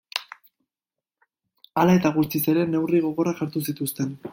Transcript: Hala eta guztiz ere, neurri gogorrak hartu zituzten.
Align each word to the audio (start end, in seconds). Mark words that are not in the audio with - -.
Hala 1.83 2.01
eta 2.01 2.15
guztiz 2.19 2.45
ere, 2.55 2.67
neurri 2.75 3.07
gogorrak 3.09 3.47
hartu 3.47 3.69
zituzten. 3.73 4.15